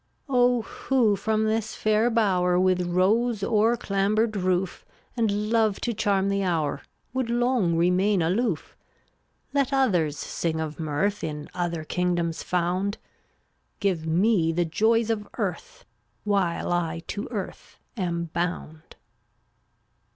[0.25, 0.61] 352 Oh
[1.07, 4.83] who from this fair bower With rose o'erclambered roof,
[5.15, 6.81] And love to charm the hour,
[7.13, 8.75] Would long remain aloof?
[9.53, 12.97] Let others sing of mirth In other kingdoms found;
[13.79, 15.85] Give me the joys of earth,
[16.23, 18.95] While I to earth am bound.